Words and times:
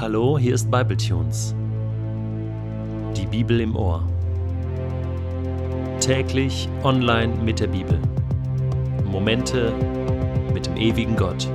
Hallo, 0.00 0.38
hier 0.38 0.54
ist 0.54 0.70
Bibletunes. 0.70 1.54
Die 3.14 3.26
Bibel 3.26 3.60
im 3.60 3.76
Ohr. 3.76 4.02
Täglich 6.00 6.70
online 6.84 7.34
mit 7.44 7.60
der 7.60 7.66
Bibel. 7.66 8.00
Momente 9.04 9.74
mit 10.54 10.64
dem 10.64 10.78
ewigen 10.78 11.16
Gott. 11.16 11.46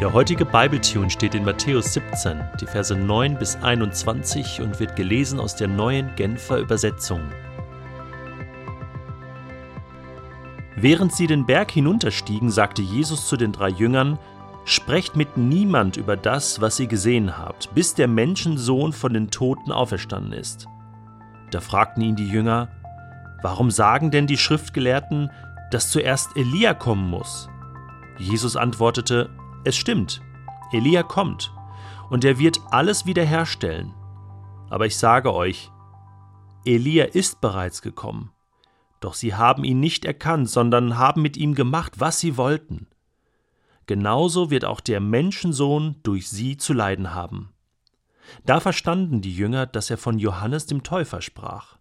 Der 0.00 0.12
heutige 0.12 0.44
Bibletune 0.44 1.10
steht 1.10 1.36
in 1.36 1.44
Matthäus 1.44 1.92
17, 1.92 2.40
die 2.60 2.66
Verse 2.66 2.92
9 2.92 3.38
bis 3.38 3.54
21 3.54 4.60
und 4.62 4.80
wird 4.80 4.96
gelesen 4.96 5.38
aus 5.38 5.54
der 5.54 5.68
neuen 5.68 6.12
Genfer 6.16 6.58
Übersetzung. 6.58 7.20
Während 10.76 11.12
sie 11.12 11.26
den 11.26 11.46
Berg 11.46 11.70
hinunterstiegen, 11.70 12.50
sagte 12.50 12.82
Jesus 12.82 13.28
zu 13.28 13.36
den 13.36 13.52
drei 13.52 13.68
Jüngern, 13.68 14.18
Sprecht 14.66 15.14
mit 15.14 15.36
niemand 15.36 15.98
über 15.98 16.16
das, 16.16 16.60
was 16.62 16.80
ihr 16.80 16.86
gesehen 16.86 17.36
habt, 17.36 17.74
bis 17.74 17.94
der 17.94 18.08
Menschensohn 18.08 18.94
von 18.94 19.12
den 19.12 19.30
Toten 19.30 19.70
auferstanden 19.70 20.32
ist. 20.32 20.66
Da 21.50 21.60
fragten 21.60 22.02
ihn 22.02 22.16
die 22.16 22.28
Jünger, 22.28 22.68
Warum 23.42 23.70
sagen 23.70 24.10
denn 24.10 24.26
die 24.26 24.38
Schriftgelehrten, 24.38 25.30
dass 25.70 25.90
zuerst 25.90 26.34
Elia 26.34 26.72
kommen 26.72 27.10
muss? 27.10 27.50
Jesus 28.16 28.56
antwortete, 28.56 29.28
Es 29.64 29.76
stimmt, 29.76 30.22
Elia 30.72 31.02
kommt, 31.02 31.52
und 32.08 32.24
er 32.24 32.38
wird 32.38 32.58
alles 32.70 33.04
wiederherstellen. 33.04 33.92
Aber 34.70 34.86
ich 34.86 34.96
sage 34.96 35.34
euch, 35.34 35.70
Elia 36.64 37.04
ist 37.04 37.42
bereits 37.42 37.82
gekommen 37.82 38.33
doch 39.04 39.14
sie 39.14 39.34
haben 39.34 39.64
ihn 39.64 39.80
nicht 39.80 40.06
erkannt, 40.06 40.48
sondern 40.48 40.96
haben 40.96 41.20
mit 41.20 41.36
ihm 41.36 41.54
gemacht, 41.54 42.00
was 42.00 42.20
sie 42.20 42.38
wollten. 42.38 42.86
Genauso 43.86 44.50
wird 44.50 44.64
auch 44.64 44.80
der 44.80 44.98
Menschensohn 44.98 45.96
durch 46.02 46.30
sie 46.30 46.56
zu 46.56 46.72
leiden 46.72 47.12
haben. 47.12 47.50
Da 48.46 48.60
verstanden 48.60 49.20
die 49.20 49.36
Jünger, 49.36 49.66
dass 49.66 49.90
er 49.90 49.98
von 49.98 50.18
Johannes 50.18 50.64
dem 50.64 50.82
Täufer 50.82 51.20
sprach. 51.20 51.76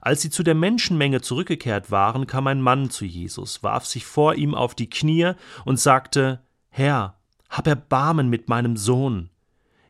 Als 0.00 0.22
sie 0.22 0.30
zu 0.30 0.42
der 0.42 0.54
Menschenmenge 0.54 1.20
zurückgekehrt 1.20 1.90
waren, 1.90 2.26
kam 2.26 2.46
ein 2.46 2.62
Mann 2.62 2.88
zu 2.88 3.04
Jesus, 3.04 3.62
warf 3.62 3.84
sich 3.84 4.06
vor 4.06 4.34
ihm 4.34 4.54
auf 4.54 4.74
die 4.74 4.88
Knie 4.88 5.32
und 5.66 5.78
sagte 5.78 6.40
Herr, 6.70 7.18
hab 7.50 7.66
Erbarmen 7.66 8.30
mit 8.30 8.48
meinem 8.48 8.78
Sohn. 8.78 9.28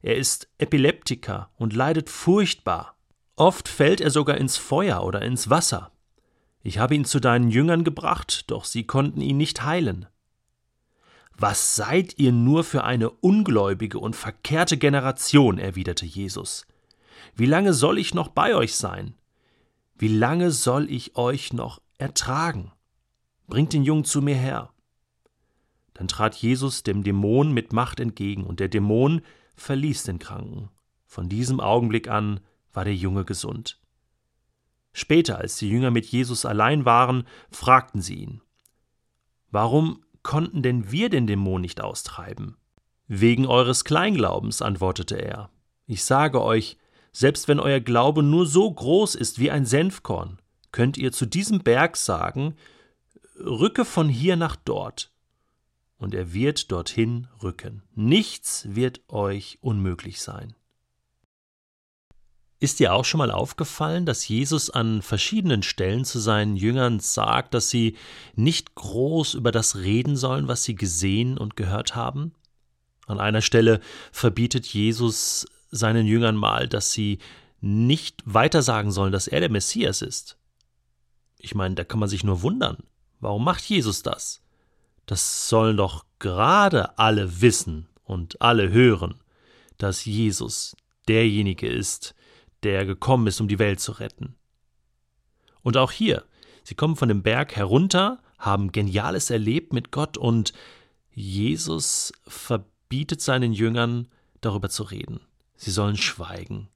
Er 0.01 0.17
ist 0.17 0.49
Epileptiker 0.59 1.51
und 1.57 1.75
leidet 1.75 2.11
furchtbar. 2.11 2.97
Oft 3.37 3.69
fällt 3.69 4.01
er 4.01 4.11
sogar 4.11 4.37
ins 4.39 4.57
Feuer 4.57 5.05
oder 5.05 5.23
ins 5.23 5.49
Wasser. 5.49 5.92
Ich 6.63 6.79
habe 6.79 6.95
ihn 6.95 7.05
zu 7.05 7.21
deinen 7.21 7.51
Jüngern 7.51 7.85
gebracht, 7.85 8.51
doch 8.51 8.65
sie 8.65 8.85
konnten 8.85 9.21
ihn 9.21 9.37
nicht 9.37 9.65
heilen. 9.65 10.07
Was 11.37 11.75
seid 11.75 12.19
ihr 12.19 12.31
nur 12.31 12.63
für 12.63 12.85
eine 12.85 13.11
ungläubige 13.11 13.99
und 13.99 14.15
verkehrte 14.15 14.77
Generation, 14.77 15.59
erwiderte 15.59 16.07
Jesus. 16.07 16.67
Wie 17.35 17.47
lange 17.47 17.73
soll 17.73 17.99
ich 17.99 18.15
noch 18.15 18.29
bei 18.29 18.55
euch 18.55 18.77
sein? 18.77 19.15
Wie 19.97 20.09
lange 20.09 20.51
soll 20.51 20.91
ich 20.91 21.17
euch 21.17 21.53
noch 21.53 21.81
ertragen? 21.99 22.73
Bringt 23.49 23.73
den 23.73 23.83
Jungen 23.83 24.05
zu 24.05 24.23
mir 24.23 24.37
her. 24.37 24.71
Dann 25.95 26.09
trat 26.09 26.35
Jesus 26.37 26.83
dem 26.83 27.03
Dämon 27.03 27.53
mit 27.53 27.73
Macht 27.73 28.01
entgegen, 28.01 28.45
und 28.45 28.61
der 28.61 28.69
Dämon 28.69 29.23
verließ 29.57 30.05
den 30.05 30.19
Kranken. 30.19 30.69
Von 31.07 31.29
diesem 31.29 31.61
Augenblick 31.61 32.09
an 32.09 32.41
war 32.73 32.85
der 32.85 32.95
Junge 32.95 33.25
gesund. 33.25 33.82
Später, 34.93 35.39
als 35.39 35.57
die 35.57 35.69
Jünger 35.69 35.91
mit 35.91 36.07
Jesus 36.07 36.45
allein 36.45 36.85
waren, 36.85 37.27
fragten 37.51 38.03
sie 38.03 38.17
ihn 38.17 38.43
Warum 39.51 40.05
konnten 40.23 40.63
denn 40.63 40.91
wir 40.91 41.11
den 41.11 41.27
Dämon 41.27 41.61
nicht 41.61 41.81
austreiben? 41.81 42.57
Wegen 43.07 43.47
eures 43.47 43.85
Kleinglaubens, 43.85 44.63
antwortete 44.63 45.17
er. 45.17 45.51
Ich 45.87 46.05
sage 46.05 46.43
euch, 46.43 46.79
selbst 47.13 47.49
wenn 47.49 47.61
euer 47.61 47.81
Glaube 47.81 48.23
nur 48.23 48.47
so 48.47 48.73
groß 48.73 49.15
ist 49.15 49.39
wie 49.39 49.51
ein 49.51 49.67
Senfkorn, 49.67 50.39
könnt 50.71 50.97
ihr 50.97 51.13
zu 51.13 51.27
diesem 51.27 51.61
Berg 51.61 51.99
sagen, 51.99 52.57
rücke 53.39 53.85
von 53.85 54.09
hier 54.09 54.37
nach 54.37 54.57
dort, 54.57 55.13
und 55.99 56.15
er 56.15 56.33
wird 56.33 56.73
dorthin 56.73 57.29
rücken. 57.43 57.83
Nichts 57.95 58.67
wird 58.69 59.03
euch 59.09 59.59
unmöglich 59.61 60.21
sein. 60.23 60.55
Ist 62.63 62.79
dir 62.79 62.95
auch 62.95 63.05
schon 63.05 63.19
mal 63.19 63.33
aufgefallen, 63.33 64.07
dass 64.07 64.29
Jesus 64.29 64.71
an 64.71 65.03
verschiedenen 65.03 65.65
Stellen 65.65 66.05
zu 66.05 66.21
seinen 66.21 66.55
Jüngern 66.55 67.01
sagt, 67.01 67.55
dass 67.55 67.71
sie 67.71 67.97
nicht 68.37 68.77
groß 68.77 69.35
über 69.35 69.51
das 69.51 69.75
reden 69.75 70.17
sollen, 70.17 70.47
was 70.47 70.63
sie 70.63 70.77
gesehen 70.77 71.39
und 71.39 71.57
gehört 71.57 71.97
haben? 71.97 72.37
An 73.09 73.19
einer 73.19 73.43
Stelle 73.43 73.81
verbietet 74.13 74.65
Jesus 74.65 75.45
seinen 75.73 76.07
Jüngern 76.07 76.37
mal, 76.37 76.69
dass 76.69 76.93
sie 76.93 77.19
nicht 77.61 78.23
weitersagen 78.27 78.93
sollen, 78.93 79.11
dass 79.11 79.27
er 79.27 79.41
der 79.41 79.51
Messias 79.51 80.01
ist. 80.01 80.37
Ich 81.41 81.57
meine, 81.57 81.75
da 81.75 81.83
kann 81.83 81.99
man 81.99 82.09
sich 82.09 82.23
nur 82.23 82.43
wundern. 82.43 82.77
Warum 83.19 83.43
macht 83.43 83.65
Jesus 83.65 84.05
das? 84.05 84.41
Das 85.07 85.49
sollen 85.49 85.79
doch 85.79 86.05
gerade 86.21 86.97
alle 86.97 87.41
wissen 87.41 87.89
und 88.05 88.41
alle 88.41 88.71
hören, 88.71 89.17
dass 89.79 90.05
Jesus 90.05 90.77
derjenige 91.09 91.67
ist, 91.67 92.15
der 92.63 92.87
gekommen 92.87 93.27
ist, 93.27 93.41
um 93.41 93.49
die 93.49 93.59
Welt 93.59 93.81
zu 93.81 93.93
retten. 93.93 94.37
Und 95.63 95.77
auch 95.77 95.93
hier, 95.93 96.25
sie 96.65 96.75
kommen 96.75 96.97
von 96.97 97.09
dem 97.09 97.23
Berg 97.23 97.57
herunter, 97.57 98.23
haben 98.39 98.73
Geniales 98.73 99.31
erlebt 99.31 99.73
mit 99.73 99.91
Gott 99.91 100.17
und 100.17 100.53
Jesus 101.11 102.13
verbietet 102.27 103.21
seinen 103.21 103.53
Jüngern, 103.53 104.09
darüber 104.41 104.69
zu 104.69 104.83
reden. 104.83 105.21
Sie 105.57 105.71
sollen 105.71 105.97
schweigen, 105.97 106.69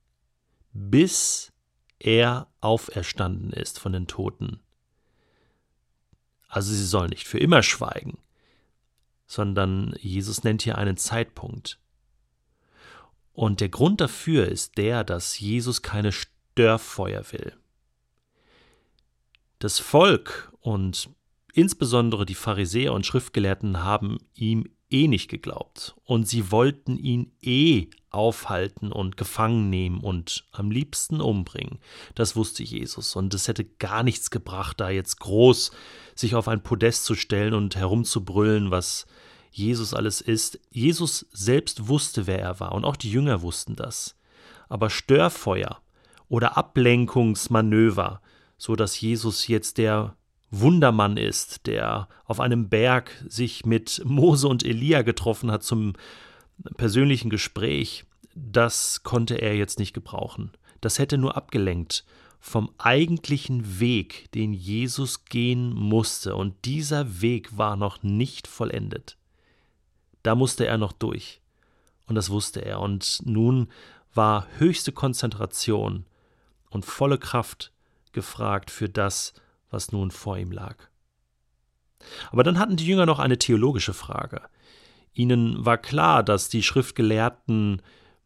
bis 0.73 1.53
er 1.99 2.47
auferstanden 2.61 3.53
ist 3.53 3.79
von 3.81 3.93
den 3.93 4.07
Toten. 4.07 4.61
Also 6.49 6.73
sie 6.73 6.87
sollen 6.87 7.11
nicht 7.11 7.27
für 7.27 7.39
immer 7.39 7.63
schweigen, 7.63 8.19
sondern 9.27 9.95
Jesus 9.99 10.45
nennt 10.45 10.63
hier 10.63 10.79
einen 10.79 10.97
Zeitpunkt. 10.97 11.79
Und 13.37 13.61
der 13.61 13.69
Grund 13.69 14.01
dafür 14.01 14.49
ist 14.49 14.79
der, 14.79 15.05
dass 15.05 15.39
Jesus 15.39 15.83
keine 15.83 16.11
Störfeuer 16.11 17.23
will. 17.33 17.53
Das 19.59 19.79
Volk 19.79 20.51
und 20.61 21.11
insbesondere 21.53 22.25
die 22.25 22.35
Pharisäer 22.35 22.95
und 22.95 23.05
Schriftgelehrten 23.05 23.85
haben 23.85 24.17
ihm 24.33 24.65
eh 24.89 25.07
nicht 25.07 25.29
geglaubt 25.29 25.97
und 26.05 26.27
sie 26.27 26.51
wollten 26.51 26.97
ihn 26.97 27.31
eh 27.43 27.89
aufhalten 28.09 28.91
und 28.91 29.19
gefangen 29.19 29.69
nehmen 29.69 30.01
und 30.01 30.47
am 30.53 30.71
liebsten 30.71 31.21
umbringen. 31.21 31.79
Das 32.15 32.37
wusste 32.37 32.63
Jesus 32.63 33.17
und 33.17 33.35
es 33.35 33.49
hätte 33.49 33.67
gar 33.67 34.03
nichts 34.03 34.31
gebracht, 34.31 34.81
da 34.81 34.89
jetzt 34.89 35.21
groß 35.21 35.73
sich 36.15 36.35
auf 36.37 36.49
ein 36.49 36.63
Podest 36.63 37.05
zu 37.05 37.15
stellen 37.15 37.53
und 37.53 37.77
herumzubrüllen, 37.77 38.71
was 38.71 39.07
Jesus 39.57 39.95
alles 39.95 40.21
ist. 40.21 40.61
Jesus 40.71 41.27
selbst 41.33 41.89
wusste, 41.89 42.27
wer 42.27 42.41
er 42.41 42.61
war, 42.61 42.73
und 42.73 42.85
auch 42.85 42.97
die 42.97 43.11
Jünger 43.11 43.41
wussten 43.41 43.75
das. 43.75 44.15
Aber 44.69 44.91
Störfeuer 44.91 45.81
oder 46.29 46.59
Ablenkungsmanöver, 46.59 48.21
so 48.59 48.77
dass 48.77 49.01
Jesus 49.01 49.49
jetzt 49.49 49.79
der 49.79 50.15
Wundermann 50.51 51.17
ist, 51.17 51.67
der 51.67 52.09
auf 52.27 52.39
einem 52.39 52.69
Berg 52.69 53.13
sich 53.27 53.65
mit 53.65 54.03
Mose 54.05 54.47
und 54.47 54.63
Elia 54.63 55.01
getroffen 55.01 55.51
hat 55.51 55.63
zum 55.63 55.95
persönlichen 56.77 57.31
Gespräch, 57.31 58.05
das 58.35 59.05
konnte 59.05 59.37
er 59.37 59.57
jetzt 59.57 59.79
nicht 59.79 59.95
gebrauchen. 59.95 60.53
Das 60.83 60.99
hätte 60.99 61.17
nur 61.17 61.35
abgelenkt 61.35 62.05
vom 62.41 62.71
eigentlichen 62.77 63.81
Weg, 63.81 64.31
den 64.33 64.53
Jesus 64.53 65.25
gehen 65.25 65.73
musste, 65.73 66.37
und 66.37 66.55
dieser 66.67 67.23
Weg 67.23 67.57
war 67.57 67.77
noch 67.77 68.03
nicht 68.03 68.47
vollendet. 68.47 69.17
Da 70.27 70.35
musste 70.35 70.67
er 70.67 70.77
noch 70.77 70.91
durch. 70.91 71.41
Und 72.07 72.17
das 72.17 72.31
wusste 72.31 72.65
er. 72.65 72.81
Und 72.81 73.23
nun 73.25 73.69
war 74.13 74.49
höchste 74.59 74.91
Konzentration 74.91 76.05
und 76.69 76.85
volle 76.85 77.17
Kraft 77.17 77.73
gefragt 78.11 78.73
für 78.73 78.89
das, 78.89 79.35
was 79.71 79.93
nun 79.93 80.11
vor 80.11 80.37
ihm 80.37 80.51
lag. 80.51 80.77
Aber 82.33 82.43
dann 82.43 82.59
hatten 82.59 82.77
die 82.77 82.87
Jünger 82.87 83.07
noch 83.07 83.21
eine 83.21 83.39
theologische 83.39 83.95
Frage. 83.95 84.43
Ihnen 85.13 85.65
war 85.65 85.79
klar, 85.79 86.25
dass 86.25 86.49
die 86.49 86.65
Schriftgelehrten 86.65 87.81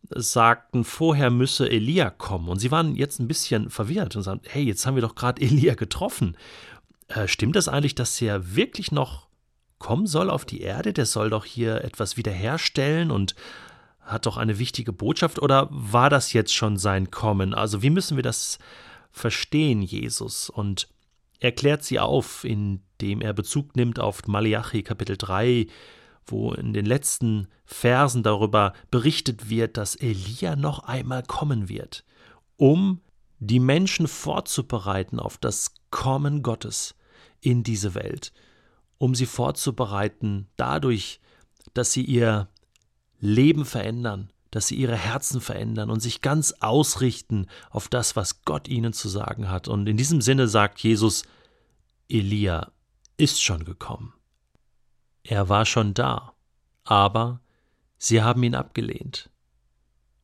sagten, 0.08 0.84
vorher 0.84 1.30
müsse 1.30 1.68
Elia 1.68 2.08
kommen. 2.08 2.48
Und 2.48 2.60
sie 2.60 2.70
waren 2.70 2.96
jetzt 2.96 3.18
ein 3.18 3.28
bisschen 3.28 3.68
verwirrt 3.68 4.16
und 4.16 4.22
sagten, 4.22 4.48
hey, 4.48 4.62
jetzt 4.62 4.86
haben 4.86 4.94
wir 4.94 5.02
doch 5.02 5.16
gerade 5.16 5.42
Elia 5.42 5.74
getroffen. 5.74 6.34
Äh, 7.08 7.28
stimmt 7.28 7.56
das 7.56 7.68
eigentlich, 7.68 7.94
dass 7.94 8.22
er 8.22 8.56
wirklich 8.56 8.90
noch 8.90 9.29
kommen 9.80 10.06
soll 10.06 10.30
auf 10.30 10.44
die 10.44 10.60
Erde, 10.60 10.92
der 10.92 11.06
soll 11.06 11.30
doch 11.30 11.44
hier 11.44 11.82
etwas 11.82 12.16
wiederherstellen 12.16 13.10
und 13.10 13.34
hat 14.00 14.26
doch 14.26 14.36
eine 14.36 14.58
wichtige 14.58 14.92
Botschaft 14.92 15.40
oder 15.40 15.66
war 15.70 16.10
das 16.10 16.32
jetzt 16.32 16.54
schon 16.54 16.76
sein 16.76 17.10
Kommen? 17.10 17.54
Also 17.54 17.82
wie 17.82 17.90
müssen 17.90 18.16
wir 18.16 18.22
das 18.22 18.58
verstehen, 19.10 19.82
Jesus? 19.82 20.50
Und 20.50 20.88
er 21.40 21.52
klärt 21.52 21.82
sie 21.82 21.98
auf, 21.98 22.44
indem 22.44 23.20
er 23.20 23.32
Bezug 23.32 23.74
nimmt 23.74 23.98
auf 23.98 24.26
Malachi 24.26 24.82
Kapitel 24.82 25.16
3, 25.16 25.66
wo 26.26 26.52
in 26.52 26.72
den 26.72 26.86
letzten 26.86 27.48
Versen 27.64 28.22
darüber 28.22 28.74
berichtet 28.90 29.48
wird, 29.48 29.76
dass 29.76 29.96
Elia 29.96 30.56
noch 30.56 30.80
einmal 30.80 31.22
kommen 31.22 31.68
wird, 31.68 32.04
um 32.56 33.00
die 33.38 33.60
Menschen 33.60 34.06
vorzubereiten 34.06 35.18
auf 35.18 35.38
das 35.38 35.74
Kommen 35.90 36.42
Gottes 36.42 36.94
in 37.40 37.62
diese 37.62 37.94
Welt, 37.94 38.32
um 39.00 39.14
sie 39.14 39.24
vorzubereiten 39.24 40.46
dadurch, 40.56 41.20
dass 41.72 41.90
sie 41.90 42.04
ihr 42.04 42.48
Leben 43.18 43.64
verändern, 43.64 44.30
dass 44.50 44.66
sie 44.66 44.74
ihre 44.74 44.94
Herzen 44.96 45.40
verändern 45.40 45.88
und 45.88 46.00
sich 46.00 46.20
ganz 46.20 46.52
ausrichten 46.60 47.46
auf 47.70 47.88
das, 47.88 48.14
was 48.14 48.44
Gott 48.44 48.68
ihnen 48.68 48.92
zu 48.92 49.08
sagen 49.08 49.48
hat. 49.48 49.68
Und 49.68 49.88
in 49.88 49.96
diesem 49.96 50.20
Sinne 50.20 50.48
sagt 50.48 50.80
Jesus, 50.80 51.22
Elia 52.10 52.72
ist 53.16 53.42
schon 53.42 53.64
gekommen. 53.64 54.12
Er 55.22 55.48
war 55.48 55.64
schon 55.64 55.94
da, 55.94 56.34
aber 56.84 57.40
sie 57.96 58.20
haben 58.20 58.42
ihn 58.42 58.54
abgelehnt. 58.54 59.30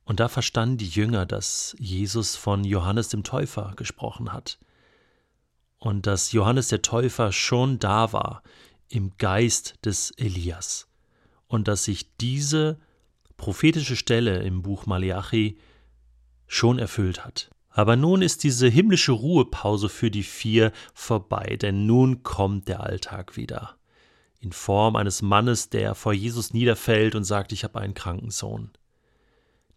Und 0.04 0.20
da 0.20 0.28
verstanden 0.28 0.76
die 0.76 0.88
Jünger, 0.88 1.24
dass 1.24 1.74
Jesus 1.78 2.36
von 2.36 2.62
Johannes 2.62 3.08
dem 3.08 3.24
Täufer 3.24 3.72
gesprochen 3.74 4.34
hat 4.34 4.58
und 5.86 6.08
dass 6.08 6.32
Johannes 6.32 6.66
der 6.66 6.82
Täufer 6.82 7.30
schon 7.30 7.78
da 7.78 8.12
war 8.12 8.42
im 8.88 9.12
Geist 9.18 9.74
des 9.84 10.10
Elias 10.16 10.88
und 11.46 11.68
dass 11.68 11.84
sich 11.84 12.16
diese 12.16 12.80
prophetische 13.36 13.94
Stelle 13.94 14.42
im 14.42 14.62
Buch 14.62 14.86
Malachi 14.86 15.58
schon 16.48 16.80
erfüllt 16.80 17.24
hat. 17.24 17.50
Aber 17.70 17.94
nun 17.94 18.20
ist 18.20 18.42
diese 18.42 18.66
himmlische 18.66 19.12
Ruhepause 19.12 19.88
für 19.88 20.10
die 20.10 20.24
vier 20.24 20.72
vorbei, 20.92 21.56
denn 21.56 21.86
nun 21.86 22.24
kommt 22.24 22.66
der 22.66 22.80
Alltag 22.80 23.36
wieder. 23.36 23.76
In 24.40 24.50
Form 24.50 24.96
eines 24.96 25.22
Mannes, 25.22 25.70
der 25.70 25.94
vor 25.94 26.12
Jesus 26.12 26.52
niederfällt 26.52 27.14
und 27.14 27.22
sagt, 27.22 27.52
ich 27.52 27.62
habe 27.62 27.78
einen 27.78 27.94
kranken 27.94 28.32
Sohn. 28.32 28.72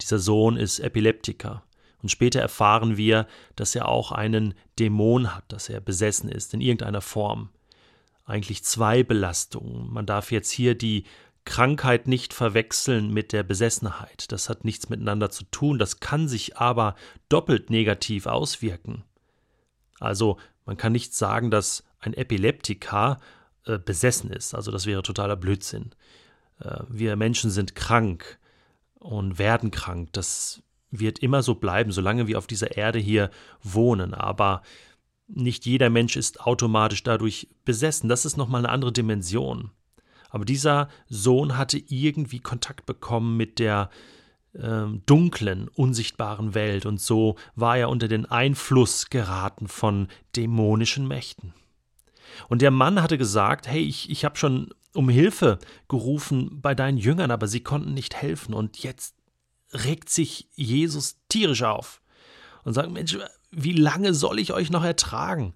Dieser 0.01 0.17
Sohn 0.17 0.57
ist 0.57 0.79
Epileptiker. 0.79 1.63
Und 2.01 2.09
später 2.09 2.39
erfahren 2.39 2.97
wir, 2.97 3.27
dass 3.55 3.75
er 3.75 3.87
auch 3.87 4.11
einen 4.11 4.53
Dämon 4.77 5.35
hat, 5.35 5.43
dass 5.49 5.69
er 5.69 5.81
besessen 5.81 6.29
ist 6.29 6.53
in 6.53 6.61
irgendeiner 6.61 7.01
Form. 7.01 7.49
Eigentlich 8.25 8.63
zwei 8.63 9.03
Belastungen. 9.03 9.91
Man 9.91 10.05
darf 10.05 10.31
jetzt 10.31 10.51
hier 10.51 10.75
die 10.75 11.03
Krankheit 11.45 12.07
nicht 12.07 12.33
verwechseln 12.33 13.11
mit 13.11 13.33
der 13.33 13.43
Besessenheit. 13.43 14.31
Das 14.31 14.49
hat 14.49 14.65
nichts 14.65 14.89
miteinander 14.89 15.29
zu 15.31 15.45
tun, 15.45 15.79
das 15.79 15.99
kann 15.99 16.27
sich 16.27 16.57
aber 16.57 16.95
doppelt 17.27 17.69
negativ 17.69 18.27
auswirken. 18.27 19.03
Also 19.99 20.37
man 20.65 20.77
kann 20.77 20.91
nicht 20.91 21.15
sagen, 21.15 21.49
dass 21.49 21.83
ein 21.99 22.13
Epileptiker 22.13 23.19
äh, 23.65 23.79
besessen 23.79 24.29
ist, 24.29 24.53
also 24.53 24.71
das 24.71 24.85
wäre 24.85 25.01
totaler 25.01 25.35
Blödsinn. 25.35 25.91
Äh, 26.59 26.81
wir 26.87 27.15
Menschen 27.15 27.49
sind 27.49 27.73
krank 27.73 28.37
und 28.99 29.39
werden 29.39 29.71
krank, 29.71 30.09
das 30.13 30.61
wird 30.91 31.19
immer 31.19 31.43
so 31.43 31.55
bleiben, 31.55 31.91
solange 31.91 32.27
wir 32.27 32.37
auf 32.37 32.47
dieser 32.47 32.77
Erde 32.77 32.99
hier 32.99 33.29
wohnen, 33.61 34.13
aber 34.13 34.61
nicht 35.27 35.65
jeder 35.65 35.89
Mensch 35.89 36.15
ist 36.15 36.41
automatisch 36.41 37.03
dadurch 37.03 37.47
besessen, 37.63 38.09
das 38.09 38.25
ist 38.25 38.37
nochmal 38.37 38.61
eine 38.61 38.73
andere 38.73 38.91
Dimension. 38.91 39.71
Aber 40.29 40.45
dieser 40.45 40.89
Sohn 41.07 41.57
hatte 41.57 41.77
irgendwie 41.77 42.39
Kontakt 42.39 42.85
bekommen 42.85 43.37
mit 43.37 43.59
der 43.59 43.89
äh, 44.53 44.85
dunklen, 45.05 45.67
unsichtbaren 45.67 46.53
Welt 46.55 46.85
und 46.85 46.99
so 46.99 47.35
war 47.55 47.77
er 47.77 47.89
unter 47.89 48.07
den 48.07 48.25
Einfluss 48.25 49.09
geraten 49.09 49.67
von 49.67 50.07
dämonischen 50.35 51.07
Mächten. 51.07 51.53
Und 52.47 52.61
der 52.61 52.71
Mann 52.71 53.01
hatte 53.01 53.17
gesagt, 53.17 53.67
hey, 53.67 53.81
ich, 53.81 54.09
ich 54.09 54.25
habe 54.25 54.37
schon 54.37 54.73
um 54.93 55.09
Hilfe 55.09 55.59
gerufen 55.87 56.61
bei 56.61 56.73
deinen 56.73 56.97
Jüngern, 56.97 57.31
aber 57.31 57.47
sie 57.47 57.61
konnten 57.61 57.93
nicht 57.93 58.15
helfen. 58.15 58.53
Und 58.53 58.81
jetzt 58.81 59.15
regt 59.73 60.09
sich 60.09 60.47
Jesus 60.55 61.17
tierisch 61.29 61.63
auf 61.63 62.01
und 62.63 62.73
sagt, 62.73 62.91
Mensch, 62.91 63.17
wie 63.51 63.73
lange 63.73 64.13
soll 64.13 64.39
ich 64.39 64.53
euch 64.53 64.69
noch 64.69 64.83
ertragen? 64.83 65.53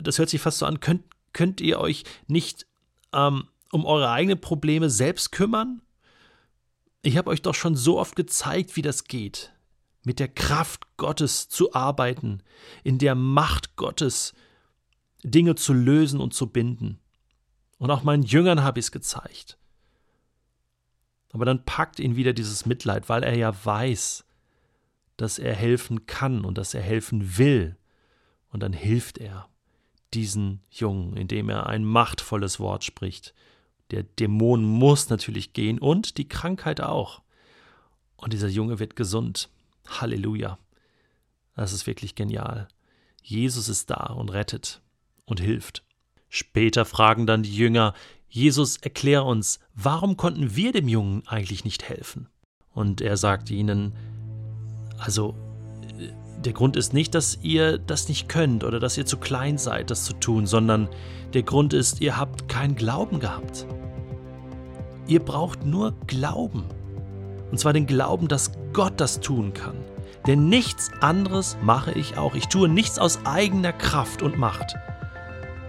Das 0.00 0.18
hört 0.18 0.28
sich 0.28 0.40
fast 0.40 0.58
so 0.58 0.66
an, 0.66 0.80
könnt, 0.80 1.04
könnt 1.32 1.60
ihr 1.60 1.78
euch 1.78 2.04
nicht 2.26 2.66
ähm, 3.12 3.48
um 3.70 3.84
eure 3.84 4.10
eigenen 4.10 4.40
Probleme 4.40 4.90
selbst 4.90 5.32
kümmern? 5.32 5.82
Ich 7.02 7.16
habe 7.16 7.30
euch 7.30 7.42
doch 7.42 7.54
schon 7.54 7.74
so 7.74 7.98
oft 7.98 8.16
gezeigt, 8.16 8.76
wie 8.76 8.82
das 8.82 9.04
geht. 9.04 9.52
Mit 10.04 10.18
der 10.18 10.28
Kraft 10.28 10.96
Gottes 10.96 11.48
zu 11.48 11.74
arbeiten, 11.74 12.42
in 12.84 12.98
der 12.98 13.14
Macht 13.14 13.76
Gottes 13.76 14.34
Dinge 15.22 15.54
zu 15.54 15.72
lösen 15.72 16.20
und 16.20 16.34
zu 16.34 16.48
binden. 16.48 16.98
Und 17.78 17.90
auch 17.90 18.02
meinen 18.02 18.22
Jüngern 18.22 18.62
habe 18.62 18.80
ich 18.80 18.86
es 18.86 18.92
gezeigt. 18.92 19.58
Aber 21.32 21.44
dann 21.44 21.64
packt 21.64 21.98
ihn 21.98 22.16
wieder 22.16 22.32
dieses 22.32 22.66
Mitleid, 22.66 23.08
weil 23.08 23.22
er 23.22 23.36
ja 23.36 23.52
weiß, 23.64 24.24
dass 25.16 25.38
er 25.38 25.54
helfen 25.54 26.06
kann 26.06 26.44
und 26.44 26.58
dass 26.58 26.74
er 26.74 26.82
helfen 26.82 27.38
will. 27.38 27.76
Und 28.50 28.62
dann 28.62 28.72
hilft 28.72 29.18
er 29.18 29.48
diesen 30.14 30.60
Jungen, 30.70 31.16
indem 31.16 31.48
er 31.48 31.66
ein 31.66 31.84
machtvolles 31.84 32.60
Wort 32.60 32.84
spricht, 32.84 33.34
der 33.90 34.02
Dämon 34.02 34.64
muss 34.64 35.10
natürlich 35.10 35.52
gehen 35.52 35.78
und 35.78 36.16
die 36.18 36.28
Krankheit 36.28 36.80
auch. 36.80 37.22
Und 38.16 38.32
dieser 38.32 38.48
Junge 38.48 38.78
wird 38.78 38.96
gesund. 38.96 39.50
Halleluja. 39.86 40.58
Das 41.56 41.72
ist 41.72 41.86
wirklich 41.86 42.14
genial. 42.14 42.68
Jesus 43.22 43.68
ist 43.68 43.90
da 43.90 44.06
und 44.06 44.30
rettet 44.30 44.80
und 45.26 45.40
hilft. 45.40 45.84
Später 46.28 46.84
fragen 46.84 47.26
dann 47.26 47.42
die 47.42 47.54
Jünger, 47.54 47.94
Jesus, 48.34 48.78
erklär 48.78 49.26
uns, 49.26 49.60
warum 49.74 50.16
konnten 50.16 50.56
wir 50.56 50.72
dem 50.72 50.88
Jungen 50.88 51.22
eigentlich 51.26 51.66
nicht 51.66 51.86
helfen? 51.86 52.30
Und 52.72 53.02
er 53.02 53.18
sagt 53.18 53.50
ihnen, 53.50 53.92
also 54.96 55.34
der 56.42 56.54
Grund 56.54 56.76
ist 56.76 56.94
nicht, 56.94 57.14
dass 57.14 57.38
ihr 57.42 57.76
das 57.76 58.08
nicht 58.08 58.30
könnt 58.30 58.64
oder 58.64 58.80
dass 58.80 58.96
ihr 58.96 59.04
zu 59.04 59.18
klein 59.18 59.58
seid, 59.58 59.90
das 59.90 60.06
zu 60.06 60.14
tun, 60.14 60.46
sondern 60.46 60.88
der 61.34 61.42
Grund 61.42 61.74
ist, 61.74 62.00
ihr 62.00 62.16
habt 62.16 62.48
keinen 62.48 62.74
Glauben 62.74 63.20
gehabt. 63.20 63.66
Ihr 65.06 65.20
braucht 65.20 65.66
nur 65.66 65.92
Glauben. 66.06 66.64
Und 67.50 67.60
zwar 67.60 67.74
den 67.74 67.86
Glauben, 67.86 68.28
dass 68.28 68.52
Gott 68.72 68.94
das 68.96 69.20
tun 69.20 69.52
kann. 69.52 69.76
Denn 70.26 70.48
nichts 70.48 70.90
anderes 71.02 71.58
mache 71.60 71.92
ich 71.92 72.16
auch. 72.16 72.34
Ich 72.34 72.46
tue 72.46 72.70
nichts 72.70 72.98
aus 72.98 73.26
eigener 73.26 73.74
Kraft 73.74 74.22
und 74.22 74.38
Macht, 74.38 74.74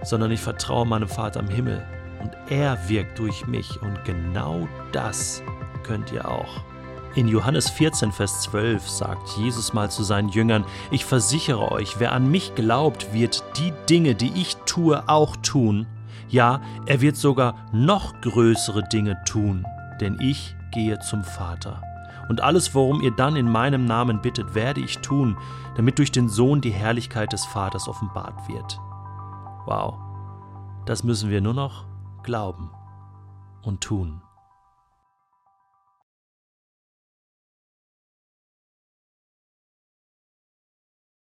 sondern 0.02 0.30
ich 0.30 0.40
vertraue 0.40 0.86
meinem 0.86 1.08
Vater 1.08 1.40
im 1.40 1.48
Himmel. 1.48 1.86
Und 2.24 2.32
er 2.48 2.88
wirkt 2.88 3.18
durch 3.18 3.46
mich. 3.46 3.80
Und 3.82 4.02
genau 4.04 4.66
das 4.92 5.42
könnt 5.82 6.10
ihr 6.10 6.26
auch. 6.26 6.64
In 7.14 7.28
Johannes 7.28 7.68
14, 7.70 8.10
Vers 8.10 8.40
12 8.42 8.88
sagt 8.88 9.36
Jesus 9.36 9.72
mal 9.72 9.90
zu 9.90 10.02
seinen 10.02 10.30
Jüngern, 10.30 10.64
ich 10.90 11.04
versichere 11.04 11.70
euch, 11.70 12.00
wer 12.00 12.12
an 12.12 12.28
mich 12.28 12.54
glaubt, 12.56 13.12
wird 13.12 13.44
die 13.58 13.72
Dinge, 13.88 14.14
die 14.16 14.32
ich 14.34 14.56
tue, 14.64 15.06
auch 15.06 15.36
tun. 15.36 15.86
Ja, 16.28 16.60
er 16.86 17.02
wird 17.02 17.16
sogar 17.16 17.54
noch 17.72 18.20
größere 18.22 18.82
Dinge 18.88 19.22
tun, 19.26 19.64
denn 20.00 20.18
ich 20.18 20.56
gehe 20.72 20.98
zum 21.00 21.22
Vater. 21.22 21.82
Und 22.28 22.40
alles, 22.40 22.74
worum 22.74 23.02
ihr 23.02 23.12
dann 23.12 23.36
in 23.36 23.48
meinem 23.48 23.84
Namen 23.84 24.22
bittet, 24.22 24.54
werde 24.54 24.80
ich 24.80 24.98
tun, 24.98 25.36
damit 25.76 25.98
durch 25.98 26.10
den 26.10 26.30
Sohn 26.30 26.62
die 26.62 26.72
Herrlichkeit 26.72 27.32
des 27.32 27.44
Vaters 27.44 27.86
offenbart 27.86 28.48
wird. 28.48 28.80
Wow, 29.66 29.98
das 30.86 31.04
müssen 31.04 31.30
wir 31.30 31.42
nur 31.42 31.54
noch 31.54 31.84
glauben 32.24 32.72
und 33.62 33.80
tun. 33.80 34.23